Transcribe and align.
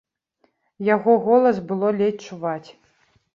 Яго 0.95 1.11
голас 1.25 1.57
было 1.73 1.93
ледзь 2.01 2.25
чуваць. 2.31 2.69